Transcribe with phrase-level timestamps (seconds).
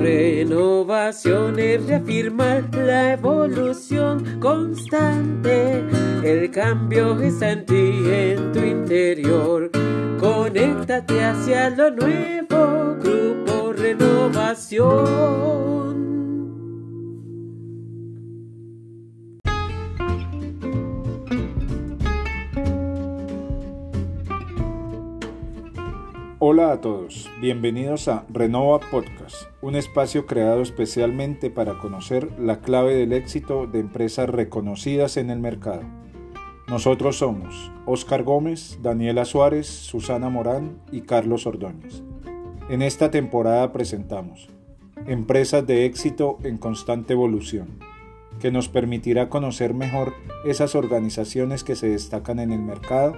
[0.00, 5.84] Renovación es reafirmar la evolución constante.
[6.24, 9.70] El cambio está en ti, en tu interior.
[10.18, 15.89] Conéctate hacia lo nuevo, Grupo Renovación.
[26.42, 32.94] Hola a todos, bienvenidos a Renova Podcast, un espacio creado especialmente para conocer la clave
[32.94, 35.82] del éxito de empresas reconocidas en el mercado.
[36.66, 42.02] Nosotros somos Oscar Gómez, Daniela Suárez, Susana Morán y Carlos Ordóñez.
[42.70, 44.48] En esta temporada presentamos
[45.06, 47.68] Empresas de éxito en constante evolución,
[48.40, 50.14] que nos permitirá conocer mejor
[50.46, 53.14] esas organizaciones que se destacan en el mercado,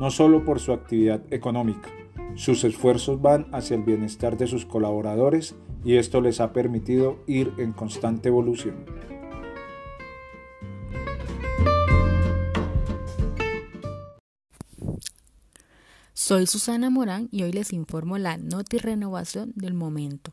[0.00, 1.90] no solo por su actividad económica,
[2.34, 7.52] sus esfuerzos van hacia el bienestar de sus colaboradores y esto les ha permitido ir
[7.58, 8.84] en constante evolución.
[16.12, 20.32] Soy Susana Morán y hoy les informo la noti renovación del momento.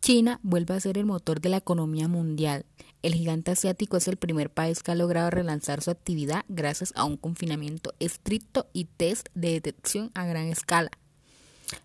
[0.00, 2.66] China vuelve a ser el motor de la economía mundial.
[3.02, 7.04] El gigante asiático es el primer país que ha logrado relanzar su actividad gracias a
[7.04, 10.90] un confinamiento estricto y test de detección a gran escala.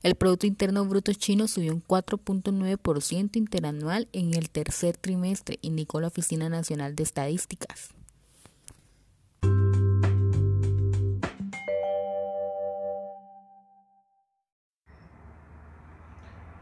[0.03, 6.07] El Producto Interno Bruto chino subió un 4.9% interanual en el tercer trimestre, indicó la
[6.07, 7.89] Oficina Nacional de Estadísticas.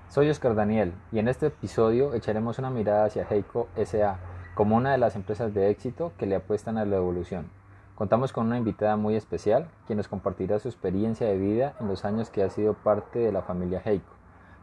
[0.10, 4.20] Soy Oscar Daniel y en este episodio echaremos una mirada hacia Heiko SA
[4.56, 7.50] como una de las empresas de éxito que le apuestan a la evolución.
[8.00, 12.06] Contamos con una invitada muy especial, quien nos compartirá su experiencia de vida en los
[12.06, 14.14] años que ha sido parte de la familia Heiko.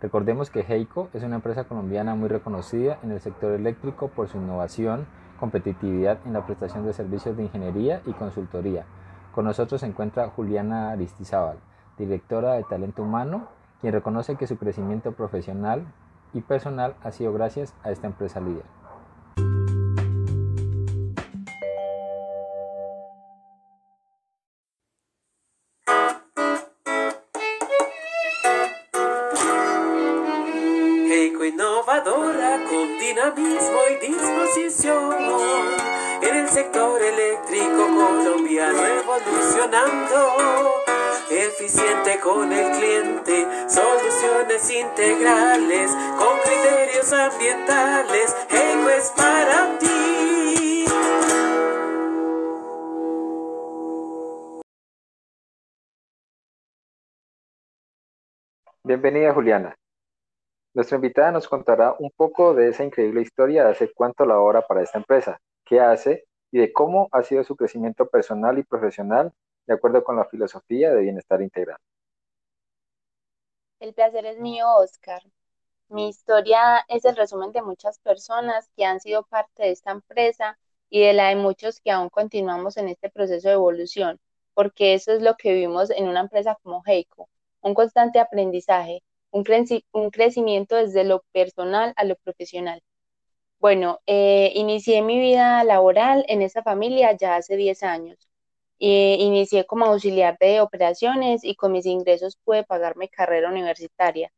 [0.00, 4.38] Recordemos que Heiko es una empresa colombiana muy reconocida en el sector eléctrico por su
[4.38, 5.06] innovación,
[5.38, 8.86] competitividad en la prestación de servicios de ingeniería y consultoría.
[9.34, 11.58] Con nosotros se encuentra Juliana Aristizábal,
[11.98, 13.48] directora de Talento Humano,
[13.82, 15.84] quien reconoce que su crecimiento profesional
[16.32, 18.64] y personal ha sido gracias a esta empresa líder.
[33.06, 35.14] Dinamismo y disposición.
[36.22, 40.82] En el sector eléctrico colombiano evolucionando.
[41.30, 48.36] Eficiente con el cliente, soluciones integrales con criterios ambientales.
[48.50, 50.84] Heico es para ti.
[58.82, 59.76] Bienvenida Juliana.
[60.76, 64.82] Nuestra invitada nos contará un poco de esa increíble historia de hace cuánto labora para
[64.82, 69.32] esta empresa, qué hace y de cómo ha sido su crecimiento personal y profesional
[69.66, 71.78] de acuerdo con la filosofía de bienestar integral.
[73.80, 75.22] El placer es mío, Oscar.
[75.88, 80.58] Mi historia es el resumen de muchas personas que han sido parte de esta empresa
[80.90, 84.20] y de la de muchos que aún continuamos en este proceso de evolución,
[84.52, 87.30] porque eso es lo que vivimos en una empresa como Heiko,
[87.62, 92.82] un constante aprendizaje, un, crecimiento desde lo personal a lo profesional.
[93.60, 98.18] Bueno, eh, inicié mi vida laboral en esa familia ya hace 10 años.
[98.78, 104.30] inicié como auxiliar de operaciones y con mis ingresos pude pagar mi carrera universitaria.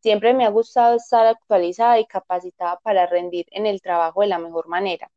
[0.00, 4.38] Siempre me ha gustado estar actualizada y capacitada para rendir en el trabajo de la
[4.38, 5.10] mejor manera.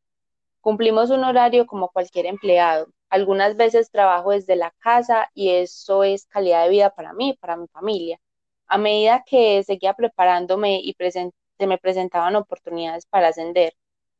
[0.60, 2.88] Cumplimos un horario como cualquier empleado.
[3.08, 7.56] Algunas veces trabajo desde la casa y eso es calidad de vida para mí, para
[7.56, 8.20] mi familia.
[8.70, 10.94] A medida que seguía preparándome y
[11.58, 13.74] se me presentaban oportunidades para ascender,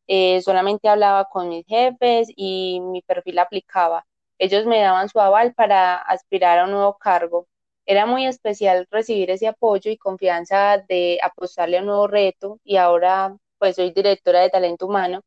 [0.08, 4.06] eh, solamente hablaba con mis jefes y mi perfil aplicaba.
[4.38, 7.46] Ellos me daban su aval para aspirar a un nuevo cargo.
[7.86, 12.76] Era muy especial recibir ese apoyo y confianza de apostarle a un nuevo reto y
[12.76, 15.22] ahora pues soy directora de talento humano.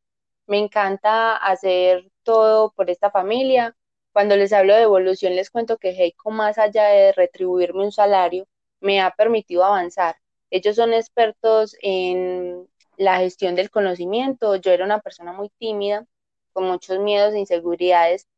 [0.46, 3.74] Me encanta hacer todo por esta familia.
[4.12, 8.46] Cuando les hablo de evolución les cuento que Heiko más allá de retribuirme un salario,
[8.84, 10.16] me ha permitido avanzar.
[10.50, 14.56] Ellos son expertos en la gestión del conocimiento.
[14.56, 16.06] Yo era una persona muy tímida,
[16.52, 18.28] con muchos miedos e inseguridades,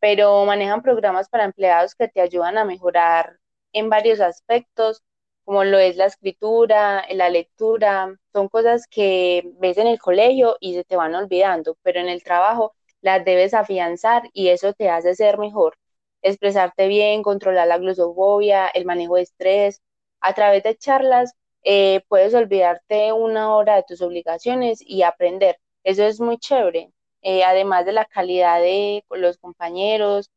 [0.00, 3.38] pero manejan programas para empleados que te ayudan a mejorar
[3.72, 5.02] en varios aspectos,
[5.44, 10.74] como lo es la escritura, la lectura, son cosas que ves en el colegio y
[10.74, 15.14] se te van olvidando, pero en el trabajo las debes afianzar y eso te hace
[15.14, 15.78] ser mejor.
[16.28, 19.82] Expresarte bien, controlar la glosofobia, el manejo de estrés.
[20.20, 25.58] A través de charlas eh, puedes olvidarte una hora de tus obligaciones y aprender.
[25.84, 26.92] Eso es muy chévere.
[27.22, 30.30] Eh, además de la calidad de los compañeros,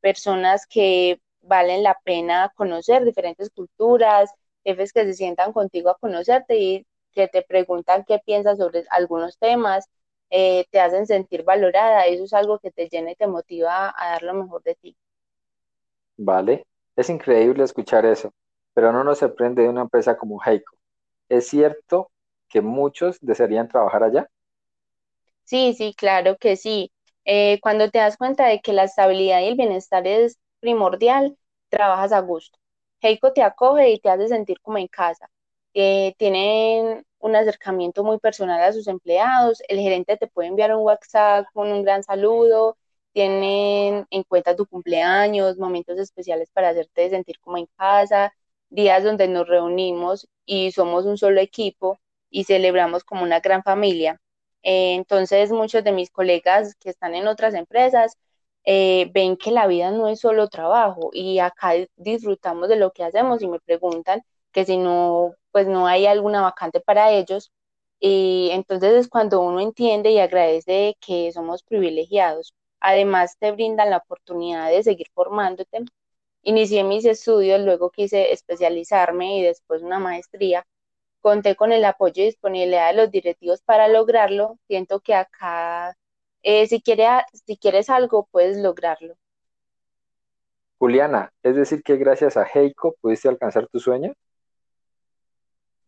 [0.00, 4.30] personas que valen la pena conocer, diferentes culturas,
[4.64, 9.38] jefes que se sientan contigo a conocerte y que te preguntan qué piensas sobre algunos
[9.38, 9.86] temas,
[10.30, 14.10] eh, te hacen sentir valorada, eso es algo que te llena y te motiva a
[14.12, 14.96] dar lo mejor de ti.
[16.20, 18.30] Vale, es increíble escuchar eso,
[18.74, 20.76] pero no nos sorprende de una empresa como Heiko.
[21.28, 22.10] ¿Es cierto
[22.48, 24.28] que muchos desearían trabajar allá?
[25.44, 26.92] Sí, sí, claro que sí.
[27.24, 31.36] Eh, cuando te das cuenta de que la estabilidad y el bienestar es primordial,
[31.68, 32.58] trabajas a gusto.
[33.02, 35.28] Heiko te acoge y te hace sentir como en casa.
[35.74, 39.62] Eh, tienen un acercamiento muy personal a sus empleados.
[39.68, 42.76] El gerente te puede enviar un WhatsApp con un gran saludo.
[43.12, 48.32] Tienen en cuenta tu cumpleaños, momentos especiales para hacerte sentir como en casa,
[48.68, 51.98] días donde nos reunimos y somos un solo equipo
[52.30, 54.20] y celebramos como una gran familia.
[54.62, 58.16] Eh, entonces, muchos de mis colegas que están en otras empresas
[58.64, 63.04] eh, ven que la vida no es solo trabajo y acá disfrutamos de lo que
[63.04, 64.22] hacemos y me preguntan
[64.52, 67.52] que si no, pues no hay alguna vacante para ellos.
[68.00, 72.54] Y entonces es cuando uno entiende y agradece que somos privilegiados.
[72.80, 75.84] Además, te brindan la oportunidad de seguir formándote.
[76.42, 80.66] Inicié mis estudios, luego quise especializarme y después una maestría
[81.20, 84.58] conté con el apoyo y disponibilidad de los directivos para lograrlo.
[84.68, 85.96] Siento que acá,
[86.42, 86.82] eh, si,
[87.46, 89.14] si quieres algo, puedes lograrlo.
[90.78, 94.14] Juliana, ¿es decir que gracias a Heiko pudiste alcanzar tu sueño?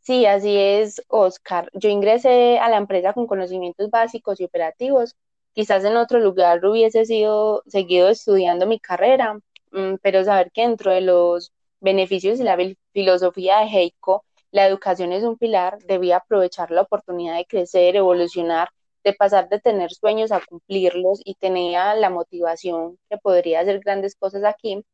[0.01, 1.71] Sí, así es, Oscar.
[1.73, 5.17] Yo ingresé a la empresa con conocimientos básicos y operativos.
[5.55, 9.39] Quizás en otro lugar hubiese sido seguido estudiando mi carrera,
[9.73, 12.57] mm, pero saber que dentro de los beneficios y la
[12.93, 18.69] filosofía de Heiko la educación es un pilar, debía aprovechar la oportunidad de crecer, evolucionar,
[19.05, 24.15] de pasar de tener sueños a cumplirlos y tenía la motivación que podría hacer grandes
[24.17, 24.85] cosas aquí.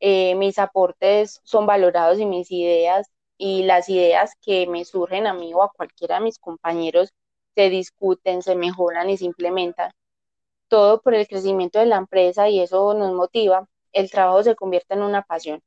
[0.00, 5.34] Eh, mis aportes son valorados y mis ideas y las ideas que me surgen a
[5.34, 7.12] mí o a cualquiera de mis compañeros
[7.54, 9.90] se discuten, se mejoran y se implementan.
[10.68, 13.68] Todo por el crecimiento de la empresa y eso nos motiva.
[13.92, 15.60] El trabajo se convierte en una pasión.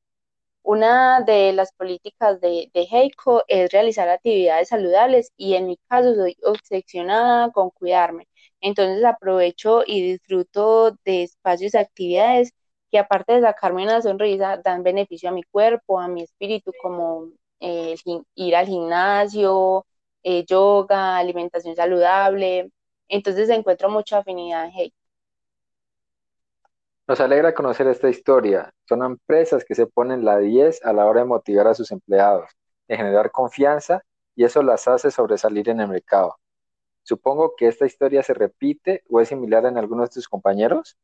[0.64, 6.16] Una de las políticas de, de Heiko es realizar actividades saludables y en mi caso
[6.16, 8.28] soy obsesionada con cuidarme.
[8.62, 12.54] Entonces aprovecho y disfruto de espacios y actividades
[12.92, 17.30] que aparte de sacarme una sonrisa dan beneficio a mi cuerpo, a mi espíritu, como
[17.60, 17.96] eh,
[18.36, 19.86] ir al gimnasio,
[20.24, 22.72] eh, yoga, alimentación saludable.
[23.12, 24.98] Entonces encuentro mucha afinidad en Heiko.
[27.08, 28.72] Nos alegra conocer esta historia.
[28.88, 32.50] Son empresas que se ponen la 10 a la hora de motivar a sus empleados,
[32.88, 34.02] de generar confianza
[34.36, 36.38] y eso las hace sobresalir en el mercado.
[37.04, 40.98] Supongo que esta historia se repite o es similar en algunos de tus compañeros.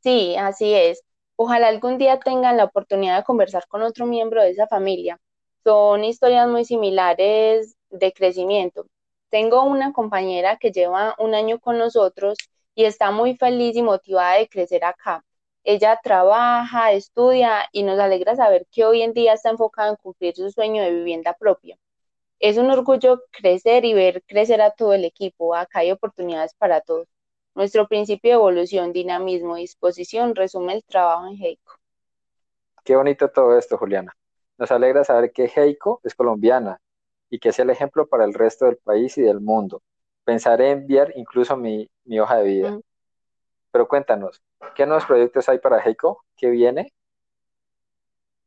[0.00, 1.02] Sí, así es.
[1.36, 5.18] Ojalá algún día tengan la oportunidad de conversar con otro miembro de esa familia.
[5.64, 8.86] Son historias muy similares de crecimiento.
[9.36, 12.38] Tengo una compañera que lleva un año con nosotros
[12.74, 15.26] y está muy feliz y motivada de crecer acá.
[15.62, 20.34] Ella trabaja, estudia y nos alegra saber que hoy en día está enfocada en cumplir
[20.34, 21.76] su sueño de vivienda propia.
[22.38, 25.54] Es un orgullo crecer y ver crecer a todo el equipo.
[25.54, 27.06] Acá hay oportunidades para todos.
[27.54, 31.74] Nuestro principio de evolución, dinamismo y disposición resume el trabajo en Heiko.
[32.82, 34.16] Qué bonito todo esto, Juliana.
[34.56, 36.80] Nos alegra saber que Heiko es colombiana
[37.30, 39.82] y que es el ejemplo para el resto del país y del mundo
[40.26, 41.88] pensaré enviar incluso mi,
[42.20, 42.70] hoja de vida.
[42.72, 42.82] Mm.
[43.70, 44.42] Pero cuéntanos,
[44.74, 46.24] ¿qué nuevos proyectos hay para Heiko?
[46.36, 46.92] ¿Qué viene?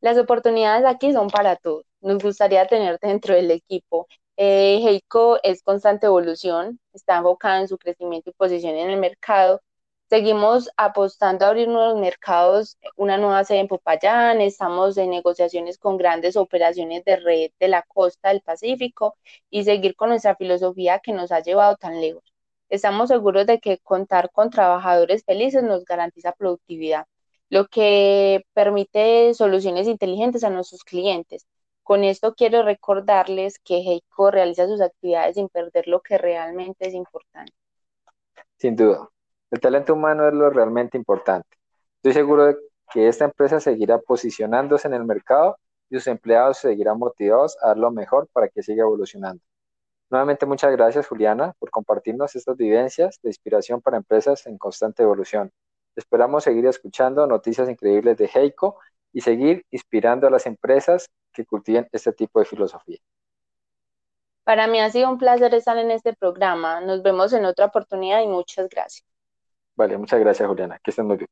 [0.02, 1.86] Las oportunidades aquí son para todos.
[2.02, 4.08] Nos gustaría tenerte dentro del equipo.
[4.36, 9.62] Eh, Heiko es constante evolución, está enfocada en su crecimiento y posición en el mercado
[10.10, 15.98] Seguimos apostando a abrir nuevos mercados, una nueva sede en Popayán, estamos en negociaciones con
[15.98, 19.18] grandes operaciones de red de la costa del Pacífico
[19.52, 22.24] y seguir con nuestra filosofía que nos ha llevado tan lejos.
[22.70, 27.06] Estamos seguros de que contar con trabajadores felices nos garantiza productividad,
[27.50, 31.46] lo que permite soluciones inteligentes a nuestros clientes.
[31.84, 36.96] Con esto quiero recordarles que Heiko realiza sus actividades sin perder lo que realmente es
[36.96, 37.54] importante.
[38.58, 39.08] Sin duda.
[39.52, 41.50] El talento humano es lo realmente importante.
[41.98, 42.58] Estoy seguro de
[42.92, 45.58] que esta empresa seguirá posicionándose en el mercado
[45.90, 49.42] y sus empleados seguirán motivados a dar lo mejor para que siga evolucionando.
[50.10, 55.52] Nuevamente muchas gracias Juliana por compartirnos estas vivencias de inspiración para empresas en constante evolución.
[55.96, 58.80] Esperamos seguir escuchando noticias increíbles de Heiko
[59.14, 63.00] y seguir inspirando a las empresas que cultiven este tipo de filosofía.
[64.44, 66.82] Para mí ha sido un placer estar en este programa.
[66.82, 69.06] Nos vemos en otra oportunidad y muchas gracias.
[69.80, 70.78] Vale, muchas gracias Juliana.
[70.84, 71.30] Que estén muy bien.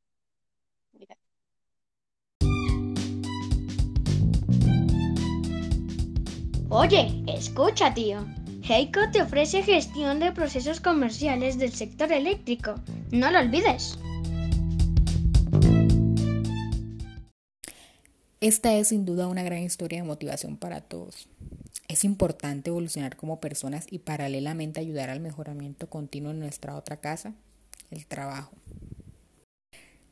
[6.70, 8.24] Oye, escucha, tío.
[8.66, 12.76] Heiko te ofrece gestión de procesos comerciales del sector eléctrico.
[13.12, 13.98] No lo olvides.
[18.40, 21.28] Esta es sin duda una gran historia de motivación para todos.
[21.88, 27.34] Es importante evolucionar como personas y paralelamente ayudar al mejoramiento continuo en nuestra otra casa,
[27.90, 28.52] el trabajo.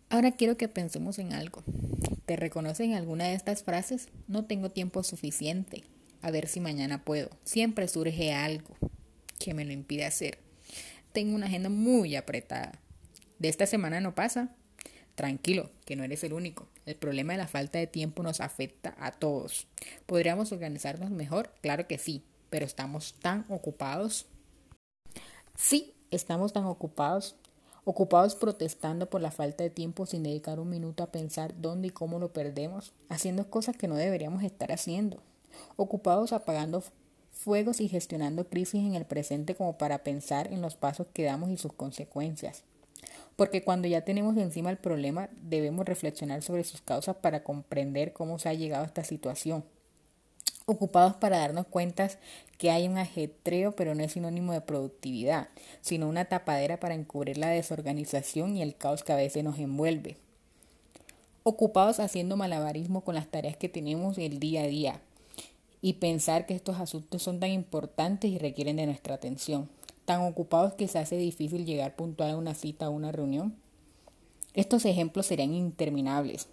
[0.09, 1.62] Ahora quiero que pensemos en algo.
[2.26, 4.09] ¿Te reconocen alguna de estas frases?
[4.28, 5.85] No tengo tiempo suficiente.
[6.23, 7.30] A ver si mañana puedo.
[7.45, 8.75] Siempre surge algo
[9.38, 10.38] que me lo impide hacer.
[11.12, 12.80] Tengo una agenda muy apretada.
[13.38, 14.54] De esta semana no pasa.
[15.14, 16.68] Tranquilo, que no eres el único.
[16.85, 19.66] El problema de la falta de tiempo nos afecta a todos.
[20.06, 21.54] ¿Podríamos organizarnos mejor?
[21.62, 24.26] Claro que sí, pero estamos tan ocupados.
[25.54, 27.37] Sí, estamos tan ocupados.
[27.88, 31.90] Ocupados protestando por la falta de tiempo sin dedicar un minuto a pensar dónde y
[31.90, 35.22] cómo lo perdemos, haciendo cosas que no deberíamos estar haciendo.
[35.76, 36.82] Ocupados apagando
[37.30, 41.48] fuegos y gestionando crisis en el presente como para pensar en los pasos que damos
[41.48, 42.64] y sus consecuencias
[43.36, 48.38] porque cuando ya tenemos encima el problema debemos reflexionar sobre sus causas para comprender cómo
[48.38, 49.62] se ha llegado a esta situación.
[50.66, 52.11] Ocupados para darnos cuenta
[52.58, 55.49] que hay un ajetreo, pero no es sinónimo de productividad,
[55.80, 60.16] sino una tapadera para encubrir la desorganización y el caos que a veces nos envuelve.
[61.44, 65.00] Ocupados haciendo malabarismo con las tareas que tenemos el día a día
[65.80, 69.68] y pensar que estos asuntos son tan importantes y requieren de nuestra atención
[70.06, 73.54] tan ocupados que se hace difícil llegar puntual a una cita o una reunión.
[74.54, 76.49] Estos ejemplos serían interminables.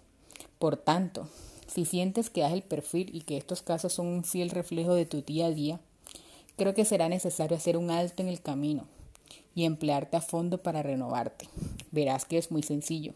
[0.58, 1.28] Por tanto,
[1.74, 5.06] si sientes que das el perfil y que estos casos son un fiel reflejo de
[5.06, 5.80] tu día a día,
[6.56, 8.86] creo que será necesario hacer un alto en el camino
[9.56, 11.48] y emplearte a fondo para renovarte.
[11.90, 13.14] Verás que es muy sencillo.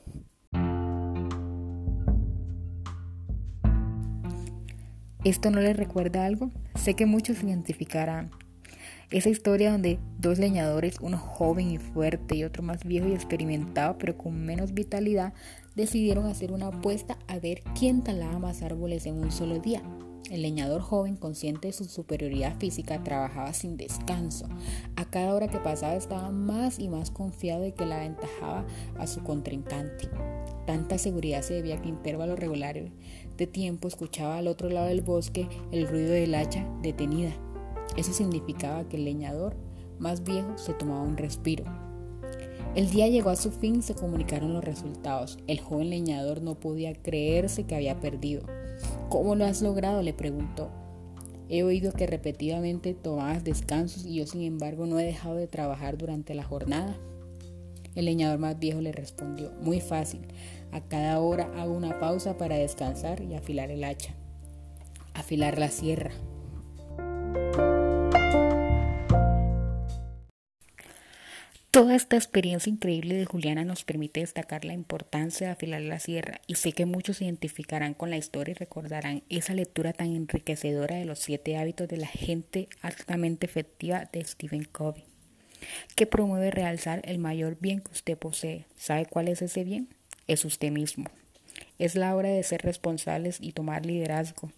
[5.22, 6.50] ¿Esto no les recuerda algo?
[6.74, 8.32] Sé que muchos se identificarán
[9.10, 13.96] esa historia donde dos leñadores, uno joven y fuerte y otro más viejo y experimentado
[13.98, 15.32] pero con menos vitalidad,
[15.78, 19.82] decidieron hacer una apuesta a ver quién talaba más árboles en un solo día.
[20.30, 24.46] El leñador joven, consciente de su superioridad física, trabajaba sin descanso.
[24.96, 28.66] A cada hora que pasaba estaba más y más confiado de que la aventajaba
[28.98, 30.10] a su contrincante.
[30.66, 32.90] Tanta seguridad se debía que intervalos regulares
[33.38, 37.32] de tiempo escuchaba al otro lado del bosque el ruido del hacha detenida
[37.96, 39.56] eso significaba que el leñador
[39.98, 41.64] más viejo se tomaba un respiro.
[42.74, 45.38] El día llegó a su fin se comunicaron los resultados.
[45.46, 48.42] El joven leñador no podía creerse que había perdido.
[49.08, 50.02] ¿Cómo lo has logrado?
[50.02, 50.70] le preguntó.
[51.48, 55.96] He oído que repetidamente tomabas descansos y yo sin embargo no he dejado de trabajar
[55.96, 56.94] durante la jornada.
[57.94, 60.20] El leñador más viejo le respondió, muy fácil,
[60.70, 64.14] a cada hora hago una pausa para descansar y afilar el hacha.
[65.14, 66.12] Afilar la sierra,
[71.78, 76.40] Toda esta experiencia increíble de Juliana nos permite destacar la importancia de afilar la sierra
[76.48, 80.96] y sé que muchos se identificarán con la historia y recordarán esa lectura tan enriquecedora
[80.96, 85.04] de los siete hábitos de la gente altamente efectiva de Stephen Covey,
[85.94, 88.64] que promueve realzar el mayor bien que usted posee.
[88.74, 89.88] ¿Sabe cuál es ese bien?
[90.26, 91.04] Es usted mismo.
[91.78, 94.50] Es la hora de ser responsables y tomar liderazgo,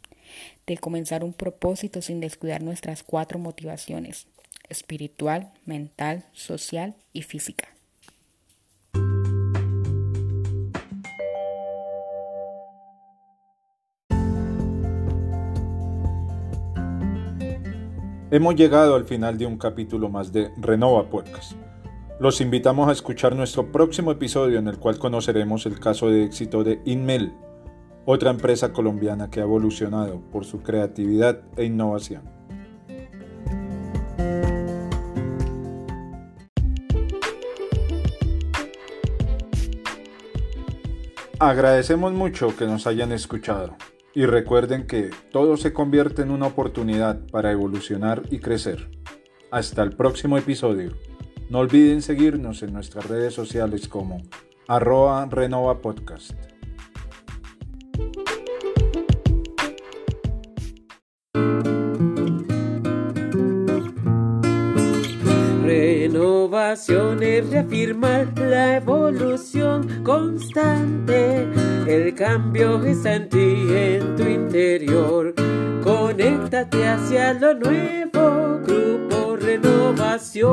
[0.66, 4.26] de comenzar un propósito sin descuidar nuestras cuatro motivaciones,
[4.70, 7.68] espiritual, mental, social y física.
[18.32, 21.54] Hemos llegado al final de un capítulo más de Renova Podcast.
[22.20, 26.62] Los invitamos a escuchar nuestro próximo episodio en el cual conoceremos el caso de éxito
[26.62, 27.32] de Inmel,
[28.06, 32.39] otra empresa colombiana que ha evolucionado por su creatividad e innovación.
[41.42, 43.74] Agradecemos mucho que nos hayan escuchado
[44.12, 48.90] y recuerden que todo se convierte en una oportunidad para evolucionar y crecer.
[49.50, 50.92] Hasta el próximo episodio.
[51.48, 54.20] No olviden seguirnos en nuestras redes sociales como
[54.68, 56.32] arroba renova podcast.
[66.72, 71.48] Reafirmar la evolución constante.
[71.88, 75.34] El cambio está en ti, en tu interior.
[75.82, 80.50] Conéctate hacia lo nuevo, Grupo Renovación.